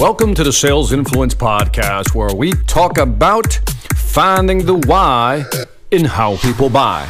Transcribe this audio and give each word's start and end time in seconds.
Welcome 0.00 0.34
to 0.36 0.44
the 0.44 0.50
Sales 0.50 0.94
Influence 0.94 1.34
Podcast, 1.34 2.14
where 2.14 2.34
we 2.34 2.52
talk 2.52 2.96
about 2.96 3.52
finding 3.94 4.64
the 4.64 4.76
why 4.76 5.44
in 5.90 6.06
how 6.06 6.38
people 6.38 6.70
buy. 6.70 7.06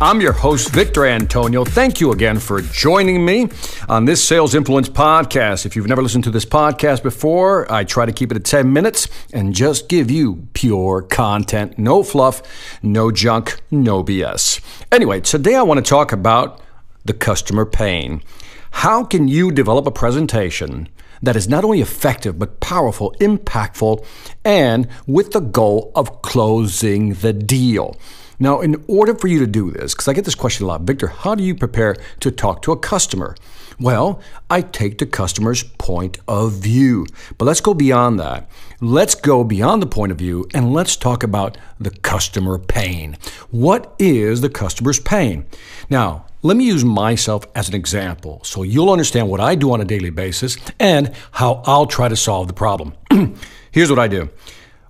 I'm 0.00 0.20
your 0.20 0.32
host, 0.32 0.70
Victor 0.70 1.04
Antonio. 1.04 1.64
Thank 1.64 2.00
you 2.00 2.12
again 2.12 2.38
for 2.38 2.60
joining 2.60 3.24
me 3.24 3.48
on 3.88 4.04
this 4.04 4.22
Sales 4.22 4.54
Influence 4.54 4.88
podcast. 4.88 5.66
If 5.66 5.74
you've 5.74 5.88
never 5.88 6.00
listened 6.00 6.22
to 6.22 6.30
this 6.30 6.44
podcast 6.44 7.02
before, 7.02 7.70
I 7.72 7.82
try 7.82 8.06
to 8.06 8.12
keep 8.12 8.30
it 8.30 8.36
at 8.36 8.44
10 8.44 8.72
minutes 8.72 9.08
and 9.32 9.52
just 9.52 9.88
give 9.88 10.08
you 10.08 10.46
pure 10.52 11.02
content. 11.02 11.76
No 11.76 12.04
fluff, 12.04 12.40
no 12.84 13.10
junk, 13.10 13.60
no 13.72 14.04
BS. 14.04 14.60
Anyway, 14.92 15.18
today 15.22 15.56
I 15.56 15.62
want 15.62 15.84
to 15.84 15.90
talk 15.90 16.12
about 16.12 16.60
the 17.04 17.14
customer 17.14 17.66
pain. 17.66 18.22
How 18.72 19.04
can 19.04 19.28
you 19.28 19.52
develop 19.52 19.86
a 19.86 19.92
presentation 19.92 20.88
that 21.22 21.36
is 21.36 21.48
not 21.48 21.62
only 21.62 21.80
effective, 21.80 22.38
but 22.38 22.58
powerful, 22.58 23.14
impactful, 23.20 24.04
and 24.44 24.88
with 25.06 25.30
the 25.30 25.40
goal 25.40 25.92
of 25.94 26.22
closing 26.22 27.14
the 27.14 27.32
deal? 27.32 27.96
Now, 28.40 28.60
in 28.60 28.82
order 28.88 29.14
for 29.14 29.28
you 29.28 29.38
to 29.38 29.46
do 29.46 29.70
this, 29.70 29.94
because 29.94 30.08
I 30.08 30.14
get 30.14 30.24
this 30.24 30.34
question 30.34 30.64
a 30.64 30.66
lot, 30.66 30.80
Victor, 30.80 31.06
how 31.06 31.36
do 31.36 31.44
you 31.44 31.54
prepare 31.54 31.94
to 32.18 32.30
talk 32.32 32.62
to 32.62 32.72
a 32.72 32.76
customer? 32.76 33.36
Well, 33.78 34.20
I 34.50 34.62
take 34.62 34.98
the 34.98 35.06
customer's 35.06 35.62
point 35.62 36.18
of 36.26 36.54
view. 36.54 37.06
But 37.38 37.44
let's 37.44 37.60
go 37.60 37.74
beyond 37.74 38.18
that. 38.18 38.50
Let's 38.80 39.14
go 39.14 39.44
beyond 39.44 39.80
the 39.80 39.86
point 39.86 40.10
of 40.10 40.18
view 40.18 40.48
and 40.54 40.72
let's 40.72 40.96
talk 40.96 41.22
about 41.22 41.56
the 41.78 41.90
customer 41.90 42.58
pain. 42.58 43.16
What 43.50 43.94
is 44.00 44.40
the 44.40 44.50
customer's 44.50 44.98
pain? 44.98 45.46
Now, 45.88 46.26
let 46.42 46.56
me 46.56 46.64
use 46.64 46.84
myself 46.84 47.46
as 47.54 47.68
an 47.68 47.74
example 47.74 48.42
so 48.42 48.64
you'll 48.64 48.90
understand 48.90 49.28
what 49.28 49.40
I 49.40 49.54
do 49.54 49.72
on 49.72 49.80
a 49.80 49.84
daily 49.84 50.10
basis 50.10 50.56
and 50.80 51.12
how 51.30 51.62
I'll 51.66 51.86
try 51.86 52.08
to 52.08 52.16
solve 52.16 52.48
the 52.48 52.52
problem. 52.52 52.94
Here's 53.70 53.90
what 53.90 54.00
I 54.00 54.08
do. 54.08 54.28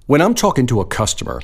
When 0.06 0.22
I'm 0.22 0.34
talking 0.34 0.66
to 0.68 0.80
a 0.80 0.86
customer, 0.86 1.42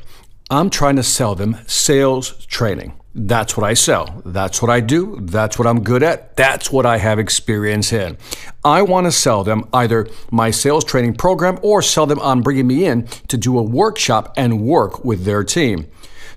I'm 0.50 0.70
trying 0.70 0.96
to 0.96 1.02
sell 1.02 1.34
them 1.34 1.58
sales 1.66 2.46
training. 2.46 2.98
That's 3.14 3.56
what 3.56 3.64
I 3.64 3.74
sell. 3.74 4.22
That's 4.24 4.62
what 4.62 4.70
I 4.70 4.80
do. 4.80 5.18
That's 5.20 5.58
what 5.58 5.66
I'm 5.66 5.82
good 5.82 6.02
at. 6.02 6.36
That's 6.36 6.72
what 6.72 6.86
I 6.86 6.96
have 6.98 7.18
experience 7.18 7.92
in. 7.92 8.16
I 8.64 8.82
want 8.82 9.06
to 9.06 9.12
sell 9.12 9.44
them 9.44 9.68
either 9.74 10.06
my 10.30 10.50
sales 10.50 10.84
training 10.84 11.14
program 11.16 11.58
or 11.62 11.82
sell 11.82 12.06
them 12.06 12.20
on 12.20 12.42
bringing 12.42 12.66
me 12.66 12.86
in 12.86 13.06
to 13.28 13.36
do 13.36 13.58
a 13.58 13.62
workshop 13.62 14.32
and 14.36 14.62
work 14.62 15.04
with 15.04 15.24
their 15.24 15.44
team. 15.44 15.86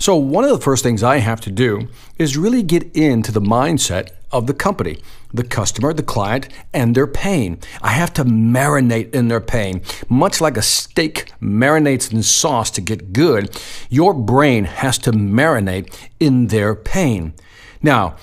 So, 0.01 0.15
one 0.15 0.43
of 0.43 0.49
the 0.49 0.57
first 0.57 0.81
things 0.81 1.03
I 1.03 1.17
have 1.17 1.41
to 1.41 1.51
do 1.51 1.87
is 2.17 2.35
really 2.35 2.63
get 2.63 2.91
into 2.97 3.31
the 3.31 3.39
mindset 3.39 4.09
of 4.31 4.47
the 4.47 4.53
company, 4.55 4.97
the 5.31 5.43
customer, 5.43 5.93
the 5.93 6.01
client, 6.01 6.49
and 6.73 6.95
their 6.95 7.05
pain. 7.05 7.59
I 7.83 7.89
have 7.89 8.11
to 8.13 8.23
marinate 8.25 9.13
in 9.13 9.27
their 9.27 9.39
pain. 9.39 9.83
Much 10.09 10.41
like 10.41 10.57
a 10.57 10.63
steak 10.63 11.31
marinates 11.39 12.11
in 12.11 12.23
sauce 12.23 12.71
to 12.71 12.81
get 12.81 13.13
good, 13.13 13.55
your 13.91 14.15
brain 14.15 14.63
has 14.63 14.97
to 14.97 15.11
marinate 15.11 15.95
in 16.19 16.47
their 16.47 16.73
pain. 16.73 17.35
Now, 17.83 18.15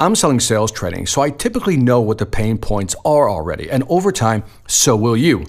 I'm 0.00 0.16
selling 0.16 0.40
sales 0.40 0.72
training, 0.72 1.06
so 1.06 1.22
I 1.22 1.30
typically 1.30 1.76
know 1.76 2.00
what 2.00 2.18
the 2.18 2.26
pain 2.26 2.58
points 2.58 2.96
are 3.04 3.30
already, 3.30 3.70
and 3.70 3.84
over 3.88 4.10
time, 4.10 4.42
so 4.66 4.96
will 4.96 5.16
you. 5.16 5.46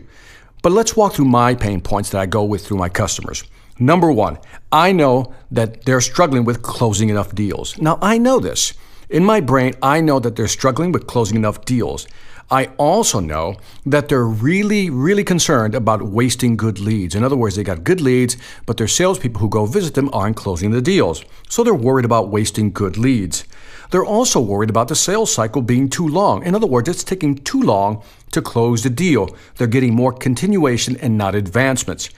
But 0.61 0.71
let's 0.71 0.95
walk 0.95 1.13
through 1.13 1.25
my 1.25 1.55
pain 1.55 1.81
points 1.81 2.11
that 2.11 2.21
I 2.21 2.27
go 2.27 2.43
with 2.43 2.63
through 2.63 2.77
my 2.77 2.89
customers. 2.89 3.43
Number 3.79 4.11
one, 4.11 4.37
I 4.71 4.91
know 4.91 5.33
that 5.51 5.85
they're 5.85 6.01
struggling 6.01 6.45
with 6.45 6.61
closing 6.61 7.09
enough 7.09 7.33
deals. 7.33 7.77
Now, 7.79 7.97
I 8.01 8.17
know 8.17 8.39
this. 8.39 8.73
In 9.09 9.25
my 9.25 9.41
brain, 9.41 9.73
I 9.81 10.01
know 10.01 10.19
that 10.19 10.35
they're 10.35 10.47
struggling 10.47 10.91
with 10.91 11.07
closing 11.07 11.37
enough 11.37 11.65
deals. 11.65 12.07
I 12.51 12.65
also 12.77 13.19
know 13.19 13.55
that 13.85 14.09
they're 14.09 14.25
really, 14.25 14.89
really 14.89 15.23
concerned 15.23 15.73
about 15.73 16.03
wasting 16.03 16.55
good 16.55 16.79
leads. 16.79 17.15
In 17.15 17.23
other 17.23 17.35
words, 17.35 17.55
they 17.55 17.63
got 17.63 17.83
good 17.83 18.01
leads, 18.01 18.37
but 18.65 18.77
their 18.77 18.87
salespeople 18.87 19.41
who 19.41 19.49
go 19.49 19.65
visit 19.65 19.95
them 19.95 20.09
aren't 20.13 20.35
closing 20.35 20.71
the 20.71 20.81
deals. 20.81 21.23
So 21.49 21.63
they're 21.63 21.73
worried 21.73 22.05
about 22.05 22.29
wasting 22.29 22.71
good 22.71 22.97
leads. 22.97 23.45
They're 23.89 24.05
also 24.05 24.39
worried 24.39 24.69
about 24.69 24.87
the 24.87 24.95
sales 24.95 25.33
cycle 25.33 25.61
being 25.61 25.89
too 25.89 26.07
long. 26.07 26.43
In 26.43 26.53
other 26.53 26.67
words, 26.67 26.89
it's 26.89 27.03
taking 27.03 27.35
too 27.35 27.61
long 27.61 28.03
to 28.31 28.41
close 28.41 28.83
the 28.83 28.89
deal. 28.89 29.35
They're 29.55 29.67
getting 29.67 29.93
more 29.95 30.11
continuation 30.11 30.97
and 30.97 31.17
not 31.17 31.35
advancements. 31.35 32.09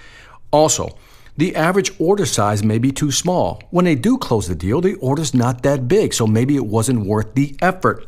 Also, 0.52 0.98
the 1.38 1.56
average 1.56 1.92
order 2.00 2.26
size 2.26 2.64
may 2.64 2.78
be 2.78 2.92
too 2.92 3.12
small. 3.12 3.62
When 3.70 3.86
they 3.86 3.96
do 3.96 4.18
close 4.18 4.48
the 4.48 4.56
deal, 4.56 4.80
the 4.80 4.96
order's 4.96 5.34
not 5.34 5.64
that 5.64 5.88
big, 5.88 6.14
so 6.14 6.26
maybe 6.26 6.56
it 6.56 6.66
wasn't 6.66 7.06
worth 7.06 7.34
the 7.34 7.56
effort. 7.62 8.08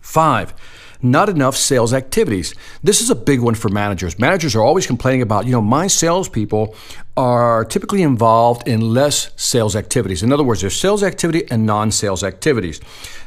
Five, 0.00 0.54
not 1.02 1.28
enough 1.28 1.56
sales 1.56 1.92
activities. 1.92 2.54
This 2.82 3.00
is 3.00 3.10
a 3.10 3.14
big 3.14 3.40
one 3.40 3.54
for 3.54 3.68
managers. 3.68 4.18
Managers 4.18 4.54
are 4.54 4.62
always 4.62 4.86
complaining 4.86 5.22
about, 5.22 5.46
you 5.46 5.52
know, 5.52 5.60
my 5.60 5.86
salespeople 5.86 6.74
are 7.16 7.64
typically 7.64 8.02
involved 8.02 8.66
in 8.66 8.80
less 8.80 9.30
sales 9.36 9.76
activities. 9.76 10.22
In 10.22 10.32
other 10.32 10.42
words, 10.42 10.60
there's 10.60 10.78
sales 10.78 11.02
activity 11.02 11.44
and 11.50 11.64
non 11.66 11.90
sales 11.90 12.24
activities. 12.24 12.80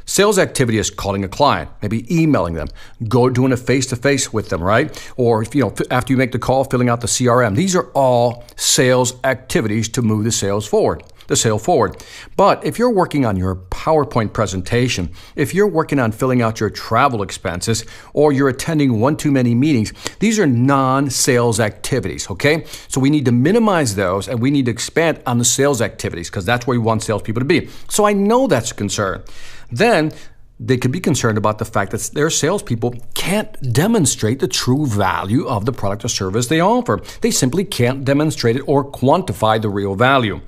Sales 0.05 0.39
activity 0.39 0.77
is 0.77 0.89
calling 0.89 1.23
a 1.23 1.27
client, 1.27 1.69
maybe 1.81 2.05
emailing 2.13 2.53
them, 2.53 2.67
go 3.07 3.29
doing 3.29 3.51
a 3.51 3.57
face 3.57 3.85
to 3.87 3.95
face 3.95 4.31
with 4.31 4.49
them, 4.49 4.63
right? 4.63 5.11
Or 5.17 5.43
you 5.43 5.61
know, 5.61 5.73
after 5.91 6.13
you 6.13 6.17
make 6.17 6.31
the 6.31 6.39
call, 6.39 6.63
filling 6.63 6.89
out 6.89 7.01
the 7.01 7.07
CRM. 7.07 7.55
These 7.55 7.75
are 7.75 7.89
all 7.93 8.45
sales 8.55 9.13
activities 9.23 9.89
to 9.89 10.01
move 10.01 10.23
the 10.23 10.31
sales 10.31 10.65
forward 10.65 11.03
the 11.27 11.35
sale 11.35 11.59
forward. 11.59 12.03
But 12.35 12.65
if 12.65 12.79
you're 12.79 12.91
working 12.91 13.25
on 13.25 13.37
your 13.37 13.55
PowerPoint 13.55 14.33
presentation, 14.33 15.11
if 15.35 15.53
you're 15.53 15.67
working 15.67 15.99
on 15.99 16.11
filling 16.11 16.41
out 16.41 16.59
your 16.59 16.69
travel 16.69 17.21
expenses, 17.21 17.85
or 18.13 18.31
you're 18.31 18.49
attending 18.49 18.99
one 18.99 19.17
too 19.17 19.31
many 19.31 19.55
meetings, 19.55 19.93
these 20.19 20.39
are 20.39 20.47
non 20.47 21.09
sales 21.09 21.59
activities, 21.59 22.29
okay? 22.29 22.65
So 22.87 22.99
we 22.99 23.09
need 23.09 23.25
to 23.25 23.31
minimize 23.31 23.95
those 23.95 24.27
and 24.27 24.41
we 24.41 24.51
need 24.51 24.65
to 24.65 24.71
expand 24.71 25.21
on 25.25 25.37
the 25.37 25.45
sales 25.45 25.81
activities 25.81 26.29
because 26.29 26.45
that's 26.45 26.65
where 26.67 26.79
we 26.79 26.83
want 26.83 27.03
salespeople 27.03 27.41
to 27.41 27.45
be. 27.45 27.69
So 27.89 28.05
I 28.05 28.13
know 28.13 28.47
that's 28.47 28.71
a 28.71 28.75
concern. 28.75 29.23
Then 29.71 30.11
they 30.59 30.77
could 30.77 30.91
be 30.91 30.99
concerned 30.99 31.37
about 31.37 31.59
the 31.59 31.65
fact 31.65 31.91
that 31.91 32.01
their 32.13 32.29
salespeople 32.29 32.95
can't 33.13 33.73
demonstrate 33.73 34.39
the 34.39 34.47
true 34.47 34.87
value 34.87 35.45
of 35.47 35.65
the 35.65 35.71
product 35.71 36.03
or 36.03 36.07
service 36.07 36.47
they 36.47 36.59
offer. 36.59 36.99
They 37.21 37.31
simply 37.31 37.63
can't 37.63 38.03
demonstrate 38.03 38.55
it 38.55 38.61
or 38.61 38.89
quantify 38.89 39.61
the 39.61 39.69
real 39.69 39.95
value. 39.95 40.41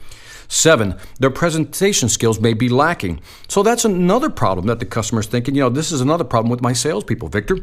Seven, 0.51 0.95
their 1.19 1.29
presentation 1.29 2.09
skills 2.09 2.39
may 2.39 2.53
be 2.53 2.69
lacking. 2.69 3.21
So 3.47 3.61
that's 3.61 3.85
another 3.85 4.31
problem 4.31 4.65
that 4.65 4.79
the 4.79 4.85
customer's 4.85 5.27
thinking, 5.27 5.53
you 5.53 5.61
know, 5.61 5.69
this 5.69 5.91
is 5.91 6.01
another 6.01 6.23
problem 6.23 6.49
with 6.49 6.61
my 6.61 6.73
salespeople, 6.73 7.29
Victor. 7.29 7.59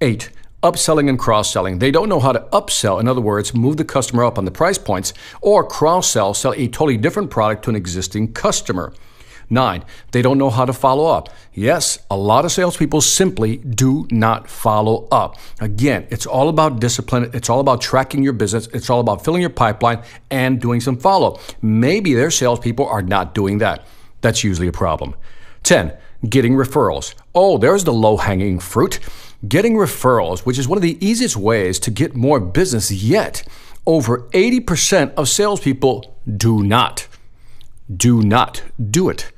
Eight, 0.00 0.30
upselling 0.62 1.10
and 1.10 1.18
cross 1.18 1.52
selling. 1.52 1.78
They 1.78 1.90
don't 1.90 2.08
know 2.08 2.18
how 2.18 2.32
to 2.32 2.40
upsell, 2.54 2.98
in 3.00 3.06
other 3.06 3.20
words, 3.20 3.54
move 3.54 3.76
the 3.76 3.84
customer 3.84 4.24
up 4.24 4.38
on 4.38 4.46
the 4.46 4.50
price 4.50 4.78
points, 4.78 5.12
or 5.42 5.62
cross 5.62 6.08
sell, 6.08 6.32
sell 6.32 6.54
a 6.54 6.68
totally 6.68 6.96
different 6.96 7.30
product 7.30 7.64
to 7.64 7.70
an 7.70 7.76
existing 7.76 8.32
customer. 8.32 8.94
Nine, 9.48 9.84
they 10.10 10.22
don't 10.22 10.38
know 10.38 10.50
how 10.50 10.64
to 10.64 10.72
follow 10.72 11.06
up. 11.06 11.28
Yes, 11.52 12.00
a 12.10 12.16
lot 12.16 12.44
of 12.44 12.52
salespeople 12.52 13.00
simply 13.00 13.58
do 13.58 14.08
not 14.10 14.48
follow 14.48 15.06
up. 15.12 15.38
Again, 15.60 16.06
it's 16.10 16.26
all 16.26 16.48
about 16.48 16.80
discipline. 16.80 17.30
It's 17.32 17.48
all 17.48 17.60
about 17.60 17.80
tracking 17.80 18.24
your 18.24 18.32
business. 18.32 18.66
It's 18.68 18.90
all 18.90 19.00
about 19.00 19.24
filling 19.24 19.40
your 19.40 19.50
pipeline 19.50 20.02
and 20.30 20.60
doing 20.60 20.80
some 20.80 20.96
follow 20.96 21.34
up. 21.34 21.40
Maybe 21.62 22.12
their 22.14 22.30
salespeople 22.30 22.86
are 22.86 23.02
not 23.02 23.34
doing 23.34 23.58
that. 23.58 23.86
That's 24.20 24.42
usually 24.42 24.66
a 24.66 24.72
problem. 24.72 25.14
10, 25.62 25.92
getting 26.28 26.54
referrals. 26.54 27.14
Oh, 27.34 27.58
there's 27.58 27.84
the 27.84 27.92
low 27.92 28.16
hanging 28.16 28.58
fruit. 28.58 28.98
Getting 29.46 29.74
referrals, 29.74 30.40
which 30.40 30.58
is 30.58 30.66
one 30.66 30.78
of 30.78 30.82
the 30.82 30.98
easiest 31.06 31.36
ways 31.36 31.78
to 31.80 31.90
get 31.90 32.16
more 32.16 32.40
business, 32.40 32.90
yet 32.90 33.46
over 33.86 34.22
80% 34.30 35.14
of 35.14 35.28
salespeople 35.28 36.16
do 36.36 36.64
not. 36.64 37.06
Do 37.94 38.22
not 38.22 38.62
do 38.90 39.08
it. 39.08 39.30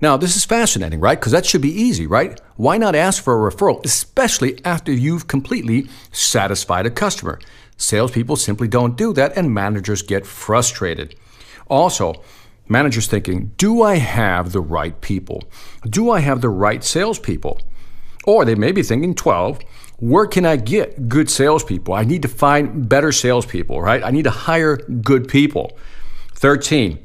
Now, 0.00 0.16
this 0.16 0.36
is 0.36 0.44
fascinating, 0.44 1.00
right? 1.00 1.18
Because 1.18 1.32
that 1.32 1.44
should 1.44 1.60
be 1.60 1.72
easy, 1.72 2.06
right? 2.06 2.40
Why 2.56 2.78
not 2.78 2.94
ask 2.94 3.22
for 3.22 3.34
a 3.34 3.50
referral, 3.50 3.84
especially 3.84 4.64
after 4.64 4.92
you've 4.92 5.26
completely 5.26 5.88
satisfied 6.12 6.86
a 6.86 6.90
customer? 6.90 7.40
Salespeople 7.76 8.36
simply 8.36 8.68
don't 8.68 8.96
do 8.96 9.12
that, 9.14 9.36
and 9.36 9.52
managers 9.52 10.02
get 10.02 10.26
frustrated. 10.26 11.16
Also, 11.68 12.22
managers 12.68 13.08
thinking, 13.08 13.52
do 13.56 13.82
I 13.82 13.96
have 13.96 14.52
the 14.52 14.60
right 14.60 15.00
people? 15.00 15.42
Do 15.84 16.10
I 16.10 16.20
have 16.20 16.42
the 16.42 16.48
right 16.48 16.84
salespeople? 16.84 17.60
Or 18.24 18.44
they 18.44 18.54
may 18.54 18.72
be 18.72 18.82
thinking, 18.82 19.14
12, 19.14 19.60
where 19.98 20.26
can 20.26 20.46
I 20.46 20.56
get 20.56 21.08
good 21.08 21.28
salespeople? 21.28 21.94
I 21.94 22.04
need 22.04 22.22
to 22.22 22.28
find 22.28 22.88
better 22.88 23.10
salespeople, 23.10 23.82
right? 23.82 24.02
I 24.04 24.12
need 24.12 24.24
to 24.24 24.30
hire 24.30 24.76
good 24.76 25.26
people. 25.26 25.76
13, 26.34 26.98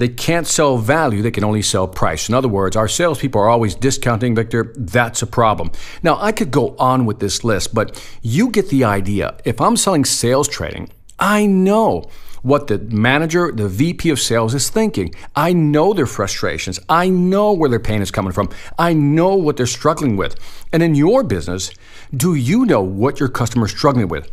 they 0.00 0.08
can't 0.08 0.46
sell 0.46 0.78
value, 0.78 1.20
they 1.20 1.30
can 1.30 1.44
only 1.44 1.60
sell 1.60 1.86
price. 1.86 2.30
In 2.30 2.34
other 2.34 2.48
words, 2.48 2.74
our 2.74 2.88
salespeople 2.88 3.38
are 3.38 3.50
always 3.50 3.74
discounting, 3.74 4.34
Victor. 4.34 4.72
That's 4.74 5.20
a 5.20 5.26
problem. 5.26 5.72
Now, 6.02 6.16
I 6.18 6.32
could 6.32 6.50
go 6.50 6.74
on 6.78 7.04
with 7.04 7.20
this 7.20 7.44
list, 7.44 7.74
but 7.74 8.02
you 8.22 8.48
get 8.48 8.70
the 8.70 8.82
idea. 8.82 9.36
If 9.44 9.60
I'm 9.60 9.76
selling 9.76 10.06
sales 10.06 10.48
training, 10.48 10.88
I 11.18 11.44
know 11.44 12.08
what 12.40 12.68
the 12.68 12.78
manager, 12.78 13.52
the 13.52 13.68
VP 13.68 14.08
of 14.08 14.18
sales 14.18 14.54
is 14.54 14.70
thinking. 14.70 15.14
I 15.36 15.52
know 15.52 15.92
their 15.92 16.06
frustrations. 16.06 16.80
I 16.88 17.10
know 17.10 17.52
where 17.52 17.68
their 17.68 17.78
pain 17.78 18.00
is 18.00 18.10
coming 18.10 18.32
from. 18.32 18.48
I 18.78 18.94
know 18.94 19.34
what 19.34 19.58
they're 19.58 19.66
struggling 19.66 20.16
with. 20.16 20.34
And 20.72 20.82
in 20.82 20.94
your 20.94 21.22
business, 21.22 21.70
do 22.16 22.34
you 22.34 22.64
know 22.64 22.80
what 22.80 23.20
your 23.20 23.28
customer 23.28 23.66
is 23.66 23.72
struggling 23.72 24.08
with? 24.08 24.30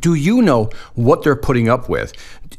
Do 0.00 0.14
you 0.14 0.42
know 0.42 0.70
what 0.94 1.22
they're 1.22 1.36
putting 1.36 1.68
up 1.68 1.88
with? 1.88 2.12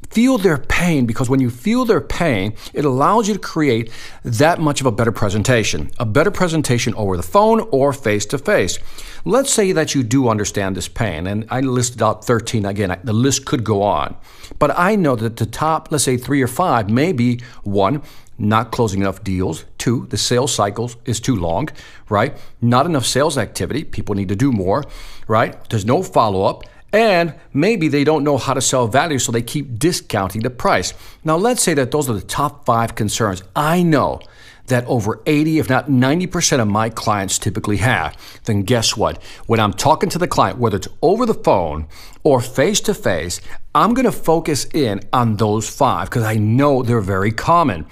Feel 0.10 0.38
their 0.40 0.58
pain 0.58 1.06
because 1.06 1.30
when 1.30 1.40
you 1.40 1.50
feel 1.50 1.86
their 1.86 2.02
pain, 2.02 2.56
it 2.74 2.84
allows 2.84 3.28
you 3.28 3.36
to 3.36 3.40
create 3.40 3.92
that 4.24 4.60
much 4.60 4.82
of 4.82 4.88
a 4.88 4.92
better 4.92 5.12
presentation, 5.12 5.92
a 6.00 6.06
better 6.06 6.32
presentation 6.32 6.96
over 6.96 7.16
the 7.16 7.24
phone 7.24 7.62
or 7.72 7.94
face 7.94 8.26
to 8.28 8.38
face. 8.38 8.80
Let's 9.24 9.54
say 9.54 9.72
that 9.72 9.94
you 9.94 10.02
do 10.02 10.28
understand 10.28 10.76
this 10.76 10.88
pain, 10.88 11.28
and 11.28 11.46
I 11.50 11.60
listed 11.60 12.02
out 12.02 12.26
13 12.26 12.66
again, 12.66 13.00
the 13.04 13.14
list 13.14 13.46
could 13.46 13.64
go 13.64 13.84
on. 13.84 14.16
But 14.58 14.78
I 14.78 14.96
know 14.96 15.16
that 15.16 15.38
the 15.38 15.46
top, 15.46 15.92
let's 15.92 16.06
say 16.06 16.18
three 16.18 16.42
or 16.42 16.48
five, 16.48 16.90
may 16.90 17.12
be 17.12 17.42
one, 17.64 18.02
not 18.40 18.72
closing 18.72 19.02
enough 19.02 19.24
deals. 19.24 19.66
Two, 19.78 20.08
the 20.08 20.18
sales 20.18 20.54
cycle 20.54 20.92
is 21.06 21.20
too 21.20 21.36
long, 21.36 21.70
right? 22.08 22.36
Not 22.62 22.86
enough 22.86 23.06
sales 23.06 23.38
activity. 23.38 23.84
People 23.84 24.16
need 24.16 24.30
to 24.30 24.36
do 24.36 24.52
more, 24.52 24.86
right? 25.28 25.70
There's 25.70 25.86
no 25.86 26.02
follow 26.02 26.44
up. 26.44 26.64
And 26.92 27.36
maybe 27.54 27.88
they 27.88 28.04
don't 28.04 28.24
know 28.24 28.38
how 28.38 28.54
to 28.54 28.62
sell 28.62 28.88
value, 28.88 29.20
so 29.20 29.32
they 29.32 29.42
keep 29.42 29.78
discounting 29.78 30.42
the 30.42 30.50
price. 30.50 30.94
Now, 31.24 31.38
let's 31.38 31.62
say 31.62 31.74
that 31.76 31.92
those 31.92 32.10
are 32.10 32.14
the 32.14 32.22
top 32.22 32.66
five 32.66 32.96
concerns. 32.96 33.44
I 33.56 33.84
know 33.84 34.22
that 34.70 34.86
over 34.86 35.22
80, 35.26 35.60
if 35.60 35.70
not 35.70 35.88
90% 35.88 36.60
of 36.60 36.68
my 36.68 36.90
clients 36.90 37.38
typically 37.38 37.78
have, 37.78 38.16
then 38.46 38.64
guess 38.64 38.96
what? 38.96 39.22
When 39.46 39.60
I'm 39.60 39.74
talking 39.74 40.10
to 40.12 40.18
the 40.18 40.28
client, 40.28 40.58
whether 40.58 40.78
it's 40.78 40.88
over 41.02 41.26
the 41.26 41.34
phone 41.34 41.88
or 42.24 42.40
face 42.42 42.80
to 42.82 42.94
face, 42.94 43.42
I'm 43.76 43.94
going 43.94 44.06
to 44.06 44.12
focus 44.12 44.66
in 44.74 45.02
on 45.12 45.38
those 45.38 45.70
five 45.70 46.10
because 46.10 46.24
I 46.24 46.36
know 46.36 46.82
they're 46.82 47.02
very 47.02 47.32
common. 47.32 47.86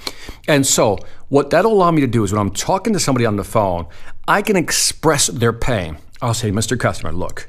And 0.48 0.66
so, 0.66 0.98
what 1.30 1.50
that'll 1.50 1.74
allow 1.74 1.92
me 1.92 2.02
to 2.02 2.08
do 2.08 2.24
is 2.24 2.32
when 2.32 2.40
I'm 2.40 2.52
talking 2.52 2.94
to 2.94 3.00
somebody 3.00 3.26
on 3.26 3.36
the 3.36 3.44
phone, 3.44 3.88
I 4.28 4.42
can 4.42 4.56
express 4.56 5.28
their 5.28 5.54
pain. 5.54 5.98
I'll 6.22 6.34
say, 6.34 6.52
Mr. 6.52 6.80
Customer, 6.80 7.12
look, 7.12 7.48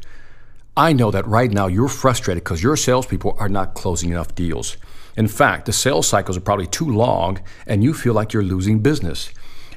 I 0.79 0.93
know 0.93 1.11
that 1.11 1.27
right 1.27 1.51
now 1.51 1.67
you're 1.67 1.89
frustrated 1.89 2.45
because 2.45 2.63
your 2.63 2.77
salespeople 2.77 3.35
are 3.41 3.49
not 3.49 3.75
closing 3.75 4.11
enough 4.11 4.37
deals. 4.37 4.77
In 5.17 5.27
fact, 5.27 5.67
the 5.67 5.73
sales 5.73 6.07
cycles 6.07 6.37
are 6.37 6.41
probably 6.41 6.69
too 6.69 6.89
long 6.89 7.41
and 7.67 7.83
you 7.83 7.93
feel 7.93 8.15
like 8.15 8.33
you're 8.33 8.45
losing 8.45 8.79
business. 8.79 9.33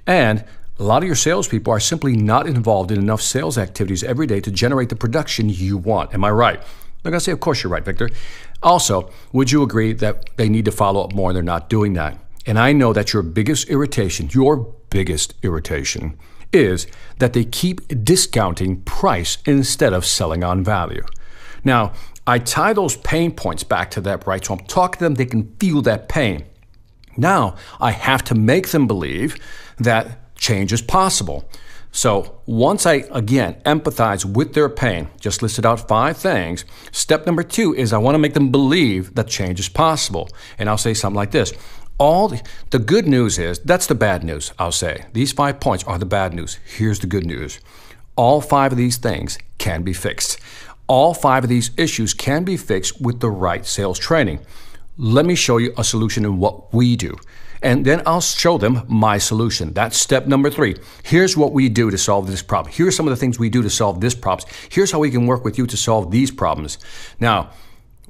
And 0.06 0.46
a 0.78 0.84
lot 0.84 1.02
of 1.02 1.08
your 1.08 1.16
salespeople 1.16 1.74
are 1.74 1.80
simply 1.80 2.16
not 2.16 2.46
involved 2.46 2.92
in 2.92 3.00
enough 3.00 3.20
sales 3.20 3.58
activities 3.58 4.04
every 4.04 4.28
day 4.28 4.40
to 4.42 4.52
generate 4.52 4.90
the 4.90 4.96
production 4.96 5.50
you 5.50 5.76
want. 5.76 6.14
Am 6.14 6.24
I 6.24 6.30
right? 6.30 6.60
I'm 6.60 7.10
going 7.10 7.14
to 7.14 7.20
say, 7.20 7.32
of 7.32 7.40
course 7.40 7.64
you're 7.64 7.72
right, 7.72 7.84
Victor. 7.84 8.12
Also, 8.62 9.10
would 9.34 9.52
you 9.52 9.64
agree 9.64 9.94
that 9.94 10.30
they 10.38 10.50
need 10.50 10.66
to 10.66 10.72
follow 10.72 11.04
up 11.04 11.14
more 11.14 11.32
and 11.32 11.36
they're 11.36 11.42
not 11.42 11.68
doing 11.68 11.94
that? 11.94 12.16
And 12.46 12.60
I 12.60 12.74
know 12.74 12.94
that 12.94 13.12
your 13.12 13.24
biggest 13.24 13.70
irritation, 13.70 14.30
your 14.32 14.72
biggest 14.92 15.34
irritation, 15.42 16.20
is 16.54 16.88
that 17.20 17.34
they 17.34 17.46
keep 17.46 18.04
discounting 18.04 18.82
price 18.82 19.38
instead 19.46 19.94
of 19.94 20.06
selling 20.06 20.44
on 20.44 20.64
value. 20.64 21.04
Now, 21.64 21.94
I 22.28 22.40
tie 22.40 22.74
those 22.74 22.98
pain 22.98 23.32
points 23.32 23.64
back 23.64 23.92
to 23.92 24.02
that, 24.02 24.28
right? 24.28 24.44
So 24.44 24.54
I'm 24.54 24.66
talking 24.66 25.00
to 25.00 25.06
them, 25.06 25.16
they 25.16 25.26
can 25.26 25.56
feel 25.60 25.82
that 25.84 26.10
pain. 26.10 26.46
Now, 27.18 27.56
I 27.80 27.92
have 27.92 28.24
to 28.26 28.36
make 28.36 28.70
them 28.70 28.88
believe 28.88 29.38
that 29.78 30.36
change 30.36 30.72
is 30.72 30.82
possible. 30.82 31.50
So 31.92 32.40
once 32.46 32.86
I, 32.86 33.04
again, 33.12 33.62
empathize 33.66 34.24
with 34.24 34.54
their 34.54 34.70
pain, 34.70 35.10
just 35.20 35.42
listed 35.42 35.66
out 35.66 35.90
five 35.90 36.16
things, 36.16 36.64
step 36.92 37.26
number 37.26 37.44
two 37.44 37.76
is 37.76 37.92
I 37.92 37.98
want 37.98 38.16
to 38.16 38.20
make 38.20 38.34
them 38.34 38.50
believe 38.50 39.14
that 39.16 39.28
change 39.28 39.60
is 39.60 39.68
possible. 39.68 40.30
And 40.58 40.70
I'll 40.70 40.78
say 40.78 40.94
something 40.94 41.18
like 41.18 41.32
this 41.32 41.54
all 42.02 42.30
the, 42.30 42.42
the 42.72 42.80
good 42.80 43.08
news 43.08 43.38
is 43.38 43.60
that's 43.60 43.86
the 43.86 43.94
bad 43.94 44.24
news, 44.24 44.54
I'll 44.58 44.72
say. 44.72 45.06
These 45.14 45.34
five 45.34 45.60
points 45.60 45.84
are 45.84 46.00
the 46.00 46.06
bad 46.06 46.34
news. 46.34 46.58
Here's 46.66 46.98
the 46.98 47.06
good 47.06 47.28
news. 47.28 47.60
All 48.16 48.42
five 48.42 48.72
of 48.72 48.78
these 48.80 48.98
things 48.98 49.38
can 49.60 49.84
be 49.84 49.94
fixed. 49.94 50.40
All 50.88 51.14
five 51.14 51.44
of 51.44 51.50
these 51.50 51.70
issues 51.78 52.16
can 52.16 52.44
be 52.44 52.58
fixed 52.58 53.00
with 53.00 53.20
the 53.20 53.30
right 53.30 53.64
sales 53.68 54.00
training. 54.00 54.40
Let 54.98 55.28
me 55.28 55.36
show 55.36 55.58
you 55.58 55.76
a 55.78 55.84
solution 55.84 56.26
in 56.26 56.40
what 56.40 56.74
we 56.74 56.96
do. 56.96 57.16
And 57.62 57.86
then 57.86 58.02
I'll 58.08 58.20
show 58.22 58.58
them 58.58 58.82
my 58.88 59.20
solution. 59.20 59.72
That's 59.72 59.96
step 59.96 60.26
number 60.26 60.50
three. 60.50 60.78
Here's 61.04 61.38
what 61.38 61.54
we 61.54 61.70
do 61.70 61.92
to 61.92 62.00
solve 62.00 62.26
this 62.26 62.42
problem. 62.42 62.74
Here's 62.74 62.96
some 62.96 63.08
of 63.08 63.12
the 63.12 63.22
things 63.22 63.38
we 63.38 63.52
do 63.52 63.62
to 63.62 63.70
solve 63.70 64.02
this 64.02 64.16
problem. 64.16 64.50
Here's 64.70 64.92
how 64.92 64.98
we 64.98 65.12
can 65.12 65.28
work 65.28 65.46
with 65.46 65.60
you 65.60 65.68
to 65.68 65.78
solve 65.78 66.10
these 66.10 66.32
problems. 66.32 66.80
Now, 67.20 67.52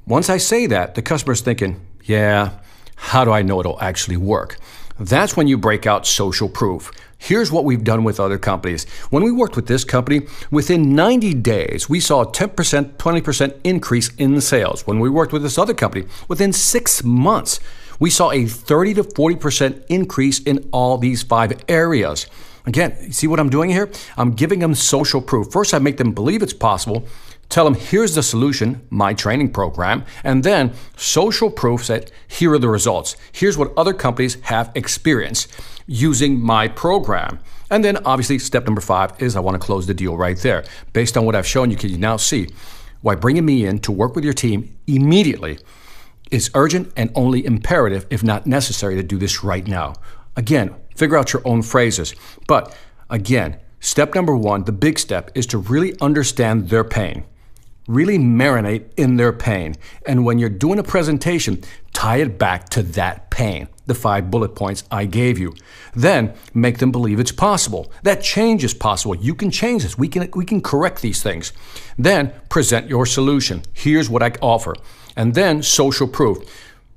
once 0.06 0.30
I 0.30 0.38
say 0.38 0.66
that, 0.68 0.94
the 0.94 1.02
customer's 1.02 1.42
thinking, 1.42 1.78
yeah, 2.04 2.58
how 3.02 3.24
do 3.24 3.32
I 3.32 3.42
know 3.42 3.58
it'll 3.58 3.80
actually 3.80 4.16
work? 4.16 4.58
That's 4.98 5.36
when 5.36 5.48
you 5.48 5.58
break 5.58 5.86
out 5.86 6.06
social 6.06 6.48
proof. 6.48 6.92
Here's 7.18 7.50
what 7.50 7.64
we've 7.64 7.82
done 7.82 8.04
with 8.04 8.20
other 8.20 8.38
companies. 8.38 8.84
When 9.10 9.24
we 9.24 9.32
worked 9.32 9.56
with 9.56 9.66
this 9.66 9.84
company, 9.84 10.22
within 10.52 10.94
90 10.94 11.34
days, 11.34 11.88
we 11.88 11.98
saw 11.98 12.22
a 12.22 12.26
10%, 12.26 12.96
20% 12.96 13.60
increase 13.64 14.14
in 14.16 14.40
sales. 14.40 14.86
When 14.86 15.00
we 15.00 15.10
worked 15.10 15.32
with 15.32 15.42
this 15.42 15.58
other 15.58 15.74
company, 15.74 16.06
within 16.28 16.52
six 16.52 17.02
months, 17.02 17.58
we 17.98 18.08
saw 18.08 18.30
a 18.30 18.46
30 18.46 18.94
to 18.94 19.02
40% 19.02 19.84
increase 19.88 20.40
in 20.40 20.68
all 20.72 20.96
these 20.96 21.24
five 21.24 21.52
areas. 21.68 22.28
Again, 22.66 23.12
see 23.12 23.26
what 23.26 23.40
I'm 23.40 23.50
doing 23.50 23.70
here? 23.70 23.90
I'm 24.16 24.30
giving 24.32 24.60
them 24.60 24.76
social 24.76 25.20
proof. 25.20 25.50
First, 25.52 25.74
I 25.74 25.80
make 25.80 25.96
them 25.96 26.12
believe 26.12 26.42
it's 26.42 26.54
possible 26.54 27.06
tell 27.52 27.64
them 27.64 27.74
here's 27.74 28.14
the 28.14 28.22
solution, 28.22 28.84
my 28.88 29.12
training 29.12 29.52
program, 29.52 30.04
and 30.24 30.42
then 30.42 30.72
social 30.96 31.50
proof 31.50 31.86
that 31.86 32.10
here 32.26 32.52
are 32.54 32.58
the 32.58 32.68
results. 32.68 33.14
Here's 33.30 33.58
what 33.58 33.72
other 33.76 33.92
companies 33.92 34.40
have 34.42 34.72
experienced 34.74 35.52
using 35.86 36.40
my 36.40 36.66
program. 36.66 37.38
And 37.70 37.84
then 37.84 37.98
obviously 38.06 38.38
step 38.38 38.64
number 38.64 38.80
five 38.80 39.12
is 39.20 39.36
I 39.36 39.40
want 39.40 39.60
to 39.60 39.64
close 39.64 39.86
the 39.86 39.92
deal 39.92 40.16
right 40.16 40.38
there. 40.38 40.64
Based 40.94 41.16
on 41.16 41.26
what 41.26 41.34
I've 41.34 41.46
shown 41.46 41.70
you, 41.70 41.76
can 41.76 41.90
you 41.90 41.98
now 41.98 42.16
see 42.16 42.48
why 43.02 43.16
bringing 43.16 43.44
me 43.44 43.66
in 43.66 43.80
to 43.80 43.92
work 43.92 44.14
with 44.14 44.24
your 44.24 44.32
team 44.32 44.74
immediately 44.86 45.58
is 46.30 46.50
urgent 46.54 46.90
and 46.96 47.10
only 47.14 47.44
imperative, 47.44 48.06
if 48.08 48.24
not 48.24 48.46
necessary, 48.46 48.94
to 48.94 49.02
do 49.02 49.18
this 49.18 49.44
right 49.44 49.66
now. 49.66 49.94
Again, 50.36 50.74
figure 50.96 51.18
out 51.18 51.34
your 51.34 51.42
own 51.44 51.60
phrases. 51.60 52.14
But 52.46 52.74
again, 53.10 53.58
step 53.80 54.14
number 54.14 54.34
one, 54.34 54.64
the 54.64 54.72
big 54.72 54.98
step, 54.98 55.30
is 55.34 55.46
to 55.48 55.58
really 55.58 55.94
understand 56.00 56.70
their 56.70 56.84
pain 56.84 57.24
really 57.86 58.18
marinate 58.18 58.84
in 58.96 59.16
their 59.16 59.32
pain. 59.32 59.74
And 60.06 60.24
when 60.24 60.38
you're 60.38 60.48
doing 60.48 60.78
a 60.78 60.84
presentation, 60.84 61.62
tie 61.92 62.18
it 62.18 62.38
back 62.38 62.68
to 62.70 62.82
that 62.82 63.30
pain, 63.30 63.68
the 63.86 63.94
five 63.94 64.30
bullet 64.30 64.54
points 64.54 64.84
I 64.90 65.06
gave 65.06 65.38
you. 65.38 65.54
Then 65.94 66.34
make 66.54 66.78
them 66.78 66.92
believe 66.92 67.20
it's 67.20 67.32
possible. 67.32 67.92
That 68.02 68.22
change 68.22 68.64
is 68.64 68.74
possible. 68.74 69.16
You 69.16 69.34
can 69.34 69.50
change 69.50 69.82
this. 69.82 69.98
We 69.98 70.08
can, 70.08 70.30
we 70.34 70.44
can 70.44 70.60
correct 70.60 71.02
these 71.02 71.22
things. 71.22 71.52
Then 71.98 72.32
present 72.48 72.88
your 72.88 73.06
solution. 73.06 73.62
Here's 73.72 74.08
what 74.08 74.22
I 74.22 74.32
offer. 74.40 74.74
And 75.16 75.34
then 75.34 75.62
social 75.62 76.08
proof. 76.08 76.38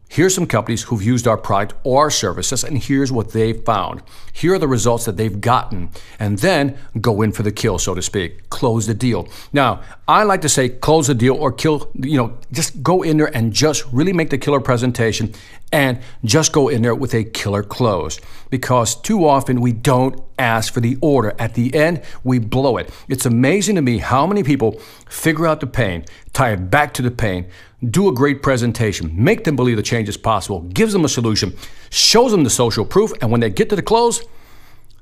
Here's 0.07 0.35
some 0.35 0.45
companies 0.45 0.83
who've 0.83 1.01
used 1.01 1.27
our 1.27 1.37
product 1.37 1.73
or 1.83 2.09
services, 2.09 2.63
and 2.63 2.77
here's 2.77 3.11
what 3.11 3.31
they've 3.33 3.61
found. 3.65 4.01
Here 4.31 4.53
are 4.53 4.59
the 4.59 4.67
results 4.67 5.05
that 5.05 5.17
they've 5.17 5.41
gotten, 5.41 5.89
and 6.19 6.39
then 6.39 6.77
go 7.01 7.21
in 7.21 7.31
for 7.31 7.43
the 7.43 7.51
kill, 7.51 7.79
so 7.79 7.95
to 7.95 8.01
speak. 8.01 8.49
Close 8.49 8.87
the 8.87 8.93
deal. 8.93 9.27
Now, 9.51 9.81
I 10.07 10.23
like 10.23 10.41
to 10.41 10.49
say 10.49 10.69
close 10.69 11.07
the 11.07 11.15
deal 11.15 11.35
or 11.35 11.51
kill, 11.51 11.89
you 11.95 12.17
know, 12.17 12.37
just 12.51 12.83
go 12.83 13.01
in 13.01 13.17
there 13.17 13.35
and 13.35 13.51
just 13.51 13.83
really 13.91 14.13
make 14.13 14.29
the 14.29 14.37
killer 14.37 14.61
presentation 14.61 15.33
and 15.75 15.99
just 16.23 16.53
go 16.53 16.69
in 16.69 16.81
there 16.81 16.95
with 16.95 17.13
a 17.13 17.25
killer 17.25 17.61
close. 17.61 18.21
Because 18.49 18.95
too 18.95 19.27
often 19.27 19.59
we 19.59 19.73
don't 19.73 20.17
ask 20.39 20.73
for 20.73 20.79
the 20.79 20.97
order. 21.01 21.35
At 21.37 21.53
the 21.53 21.75
end, 21.75 22.01
we 22.23 22.39
blow 22.39 22.77
it. 22.77 22.89
It's 23.09 23.25
amazing 23.25 23.75
to 23.75 23.81
me 23.81 23.97
how 23.97 24.25
many 24.25 24.41
people 24.41 24.79
figure 25.09 25.45
out 25.45 25.59
the 25.59 25.67
pain, 25.67 26.05
tie 26.31 26.53
it 26.53 26.71
back 26.71 26.93
to 26.93 27.01
the 27.01 27.11
pain, 27.11 27.47
do 27.83 28.07
a 28.07 28.13
great 28.13 28.41
presentation, 28.41 29.11
make 29.21 29.43
them 29.43 29.57
believe 29.57 29.75
the 29.75 29.83
change 29.83 30.07
is 30.07 30.15
possible, 30.15 30.61
gives 30.61 30.93
them 30.93 31.03
a 31.03 31.09
solution, 31.09 31.53
shows 31.89 32.31
them 32.31 32.45
the 32.45 32.49
social 32.49 32.85
proof, 32.85 33.11
and 33.19 33.29
when 33.29 33.41
they 33.41 33.49
get 33.49 33.69
to 33.69 33.75
the 33.75 33.81
close, 33.81 34.23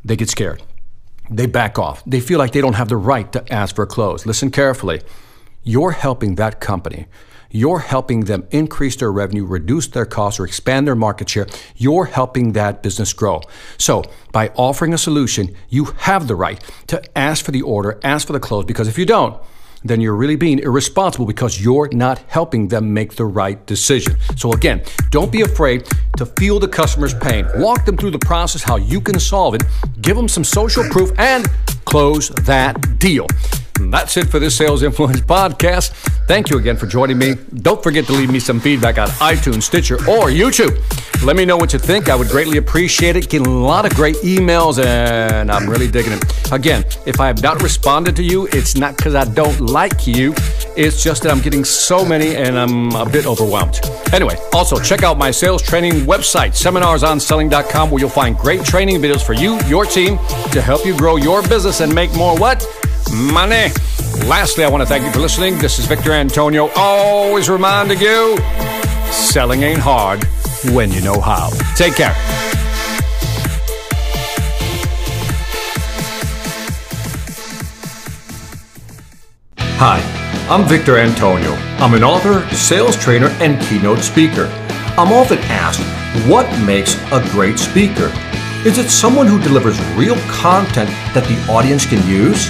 they 0.03 0.15
get 0.15 0.30
scared. 0.30 0.63
They 1.30 1.46
back 1.46 1.77
off. 1.77 2.03
They 2.06 2.20
feel 2.20 2.39
like 2.39 2.51
they 2.51 2.62
don't 2.62 2.74
have 2.74 2.89
the 2.89 2.98
right 2.98 3.32
to 3.34 3.53
ask 3.53 3.75
for 3.75 3.84
a 3.84 3.88
close. 3.88 4.25
Listen 4.25 4.50
carefully. 4.50 5.01
You're 5.63 5.92
helping 5.92 6.34
that 6.36 6.60
company. 6.60 7.06
You're 7.55 7.79
helping 7.79 8.22
them 8.22 8.48
increase 8.50 8.95
their 8.95 9.12
revenue, 9.12 9.45
reduce 9.45 9.86
their 9.88 10.07
costs, 10.07 10.39
or 10.39 10.45
expand 10.45 10.88
their 10.88 10.95
market 10.95 11.29
share. 11.29 11.45
You're 11.75 12.05
helping 12.05 12.53
that 12.53 12.81
business 12.81 13.13
grow. 13.13 13.41
So, 13.77 14.03
by 14.31 14.50
offering 14.55 14.91
a 14.91 14.98
solution, 14.98 15.55
you 15.69 15.86
have 15.98 16.27
the 16.27 16.36
right 16.36 16.60
to 16.88 17.00
ask 17.15 17.45
for 17.45 17.51
the 17.51 17.62
order, 17.62 18.00
ask 18.03 18.25
for 18.25 18.33
the 18.33 18.39
close, 18.39 18.65
because 18.65 18.88
if 18.88 18.98
you 18.98 19.05
don't, 19.05 19.39
then 19.83 20.01
you're 20.01 20.15
really 20.15 20.36
being 20.36 20.57
irresponsible 20.57 21.27
because 21.27 21.63
you're 21.63 21.89
not 21.91 22.17
helping 22.27 22.69
them 22.69 22.91
make 22.91 23.17
the 23.17 23.25
right 23.25 23.63
decision. 23.67 24.15
So, 24.36 24.51
again, 24.51 24.81
don't 25.12 25.31
be 25.31 25.41
afraid 25.41 25.88
to 26.17 26.25
feel 26.25 26.60
the 26.60 26.67
customer's 26.67 27.13
pain. 27.13 27.48
Walk 27.57 27.86
them 27.86 27.98
through 27.98 28.12
the 28.12 28.25
process, 28.25 28.63
how 28.63 28.77
you 28.77 29.00
can 29.00 29.19
solve 29.19 29.53
it, 29.53 29.63
give 30.01 30.17
them 30.17 30.27
some 30.27 30.43
social 30.43 30.83
proof, 30.89 31.12
and 31.19 31.48
close 31.86 32.29
that 32.29 32.98
deal. 32.98 33.27
That's 33.80 34.18
it 34.18 34.27
for 34.27 34.39
this 34.39 34.56
Sales 34.56 34.84
Influence 34.84 35.20
podcast. 35.22 35.89
Thank 36.27 36.50
you 36.50 36.58
again 36.58 36.77
for 36.77 36.88
joining 36.88 37.18
me. 37.18 37.36
Don't 37.56 37.82
forget 37.84 38.06
to 38.06 38.13
leave 38.13 38.32
me 38.32 38.39
some 38.39 38.60
feedback 38.60 38.98
on 38.98 39.08
iTunes, 39.10 39.63
Stitcher, 39.63 39.96
or 39.96 40.30
YouTube. 40.30 40.77
Let 41.24 41.36
me 41.36 41.46
know 41.46 41.58
what 41.58 41.74
you 41.74 41.80
think. 41.80 42.10
I 42.10 42.15
would 42.15 42.27
greatly 42.27 42.58
appreciate 42.58 43.15
it. 43.15 43.30
Getting 43.30 43.48
a 43.48 43.60
lot 43.60 43.86
of 43.86 43.94
great 43.96 44.15
emails, 44.18 44.84
and 44.84 45.51
I'm 45.51 45.70
really 45.70 45.89
digging 45.89 46.13
it. 46.13 46.51
Again, 46.51 46.84
if 47.06 47.20
I 47.20 47.27
have 47.27 47.42
not 47.42 47.62
responded 47.62 48.15
to 48.18 48.24
you, 48.24 48.48
it's 48.51 48.75
not 48.75 48.98
because 48.98 49.15
I 49.15 49.25
don't 49.25 49.60
like 49.60 50.06
you. 50.06 50.34
It's 50.75 51.03
just 51.03 51.24
that 51.24 51.32
I'm 51.32 51.42
getting 51.42 51.63
so 51.63 52.06
many 52.06 52.36
and 52.36 52.58
I'm 52.58 52.92
a 52.94 53.06
bit 53.10 53.25
overwhelmed. 53.25 53.80
Anyway, 54.12 54.36
also 54.53 54.80
check 54.80 55.03
out 55.03 55.18
my 55.18 55.32
sales 55.32 55.62
training 55.62 55.94
website, 56.06 56.51
seminarsonselling.com, 56.51 57.89
where 57.89 58.00
you'll 58.00 58.10
find 58.10 58.38
great 58.38 58.63
training 58.65 59.01
videos 59.01 59.25
for 59.25 59.34
you, 59.34 59.60
your 59.68 59.86
team, 59.86 60.18
to 60.51 60.62
help 60.62 60.86
you 60.86 60.96
grow 60.98 61.15
your 61.15 61.42
business 61.44 61.80
and 61.82 61.94
make 61.94 62.13
more 62.15 62.38
what? 62.38 62.65
Money. 63.12 63.72
Lastly, 64.27 64.63
I 64.63 64.69
want 64.69 64.81
to 64.81 64.88
thank 64.88 65.03
you 65.03 65.12
for 65.12 65.19
listening. 65.19 65.57
This 65.57 65.79
is 65.79 65.86
Victor 65.86 66.13
Antonio, 66.13 66.69
always 66.75 67.50
reminding 67.50 68.00
you 68.00 68.38
selling 69.12 69.63
ain't 69.63 69.79
hard 69.79 70.24
when 70.72 70.91
you 70.91 71.01
know 71.01 71.19
how. 71.19 71.50
Take 71.75 71.95
care. 71.95 72.13
Hi, 79.77 80.00
I'm 80.50 80.67
Victor 80.67 80.98
Antonio. 80.98 81.51
I'm 81.79 81.93
an 81.93 82.03
author, 82.03 82.48
sales 82.55 82.95
trainer, 82.95 83.27
and 83.41 83.62
keynote 83.63 84.00
speaker. 84.00 84.45
I'm 84.98 85.12
often 85.12 85.39
asked, 85.39 85.81
what 86.27 86.48
makes 86.65 86.95
a 87.12 87.22
great 87.31 87.60
speaker? 87.60 88.12
Is 88.65 88.77
it 88.77 88.89
someone 88.89 89.27
who 89.27 89.41
delivers 89.41 89.77
real 89.95 90.15
content 90.29 90.89
that 91.13 91.25
the 91.27 91.51
audience 91.51 91.86
can 91.86 92.07
use? 92.07 92.50